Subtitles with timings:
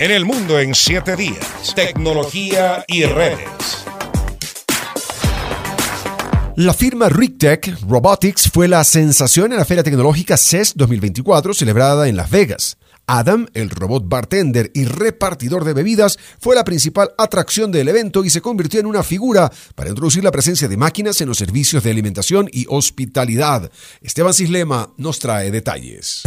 [0.00, 1.74] En el mundo en 7 días.
[1.74, 3.48] Tecnología y redes.
[6.54, 12.16] La firma RigTech Robotics fue la sensación en la Feria Tecnológica CES 2024 celebrada en
[12.16, 12.78] Las Vegas.
[13.08, 18.30] Adam, el robot bartender y repartidor de bebidas, fue la principal atracción del evento y
[18.30, 21.90] se convirtió en una figura para introducir la presencia de máquinas en los servicios de
[21.90, 23.68] alimentación y hospitalidad.
[24.00, 26.22] Esteban Cislema nos trae detalles.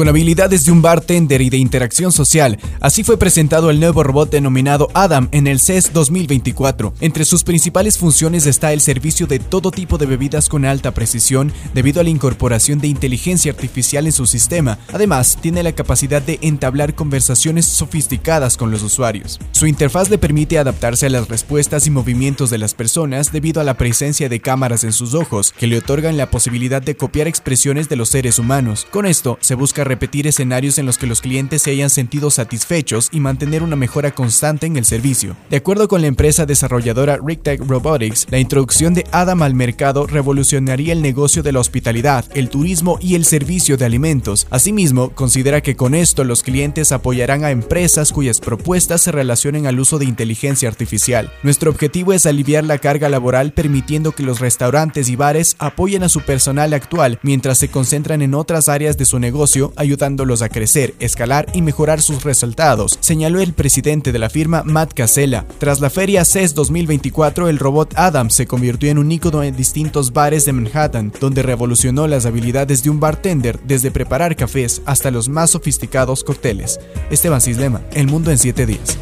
[0.00, 4.30] Con habilidades de un bartender y de interacción social, así fue presentado el nuevo robot
[4.30, 6.94] denominado Adam en el CES 2024.
[7.00, 11.52] Entre sus principales funciones está el servicio de todo tipo de bebidas con alta precisión
[11.74, 14.78] debido a la incorporación de inteligencia artificial en su sistema.
[14.90, 19.38] Además, tiene la capacidad de entablar conversaciones sofisticadas con los usuarios.
[19.52, 23.64] Su interfaz le permite adaptarse a las respuestas y movimientos de las personas debido a
[23.64, 27.90] la presencia de cámaras en sus ojos que le otorgan la posibilidad de copiar expresiones
[27.90, 28.86] de los seres humanos.
[28.90, 33.08] Con esto, se busca repetir escenarios en los que los clientes se hayan sentido satisfechos
[33.10, 35.36] y mantener una mejora constante en el servicio.
[35.50, 40.92] De acuerdo con la empresa desarrolladora RigTech Robotics, la introducción de Adam al mercado revolucionaría
[40.92, 44.46] el negocio de la hospitalidad, el turismo y el servicio de alimentos.
[44.50, 49.80] Asimismo, considera que con esto los clientes apoyarán a empresas cuyas propuestas se relacionen al
[49.80, 51.32] uso de inteligencia artificial.
[51.42, 56.08] Nuestro objetivo es aliviar la carga laboral permitiendo que los restaurantes y bares apoyen a
[56.08, 60.94] su personal actual mientras se concentran en otras áreas de su negocio ayudándolos a crecer,
[60.98, 65.46] escalar y mejorar sus resultados, señaló el presidente de la firma Matt Casella.
[65.58, 70.12] Tras la feria CES 2024, el robot Adam se convirtió en un ícono en distintos
[70.12, 75.28] bares de Manhattan, donde revolucionó las habilidades de un bartender desde preparar cafés hasta los
[75.28, 76.80] más sofisticados cócteles.
[77.10, 78.98] Esteban Cislema, El Mundo en 7 días.